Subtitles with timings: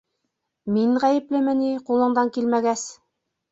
[0.77, 2.89] Мин ғәйеплеме ни, ҡулыңдан килмәгәс?